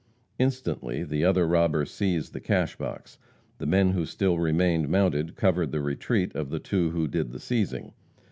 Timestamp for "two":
6.57-6.89